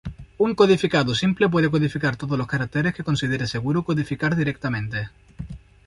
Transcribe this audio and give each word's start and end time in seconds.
Un 0.39 0.55
codificado 0.55 1.13
simple 1.13 1.47
puede 1.47 1.69
codificar 1.69 2.15
todos 2.15 2.35
los 2.35 2.47
caracteres 2.47 2.95
que 2.95 3.03
considere 3.03 3.45
seguro 3.45 3.83
codificar 3.83 4.35
directamente. 4.35 5.09